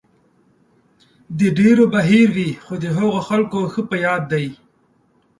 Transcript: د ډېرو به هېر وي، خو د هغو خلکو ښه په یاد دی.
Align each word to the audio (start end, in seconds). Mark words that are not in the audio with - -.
د 1.39 1.41
ډېرو 1.57 1.85
به 1.93 1.99
هېر 2.09 2.29
وي، 2.35 2.51
خو 2.63 2.73
د 2.83 2.85
هغو 2.97 3.19
خلکو 3.29 3.59
ښه 3.71 3.81
په 3.89 3.95
یاد 4.05 4.23
دی. 4.33 4.47